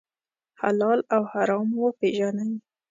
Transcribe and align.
حلال 0.61 0.99
او 1.15 1.21
حرام 1.31 1.67
وپېژنئ. 1.83 2.51